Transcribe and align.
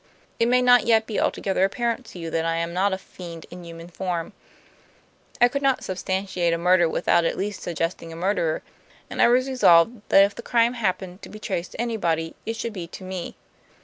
It 0.39 0.47
may 0.47 0.63
not 0.63 0.87
yet 0.87 1.05
be 1.05 1.19
altogether 1.19 1.63
apparent 1.63 2.07
to 2.07 2.17
you 2.17 2.31
that 2.31 2.43
I 2.43 2.55
am 2.55 2.73
not 2.73 2.91
a 2.91 2.97
fiend 2.97 3.45
in 3.51 3.63
human 3.63 3.87
form. 3.87 4.33
I 5.39 5.47
could 5.47 5.61
not 5.61 5.83
substantiate 5.83 6.53
a 6.53 6.57
murder 6.57 6.89
without 6.89 7.23
at 7.23 7.37
least 7.37 7.61
suggesting 7.61 8.11
a 8.11 8.15
murderer, 8.15 8.63
and 9.11 9.21
I 9.21 9.27
was 9.27 9.47
resolved 9.47 10.01
that 10.09 10.23
if 10.23 10.33
the 10.33 10.41
crime 10.41 10.73
happened 10.73 11.21
to 11.21 11.29
be 11.29 11.37
traced 11.37 11.73
to 11.73 11.81
anybody, 11.81 12.33
it 12.47 12.55
should 12.55 12.73
be 12.73 12.87
to 12.87 13.03
me. 13.03 13.35